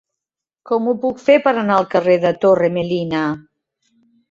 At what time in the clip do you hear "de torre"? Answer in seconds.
2.25-2.73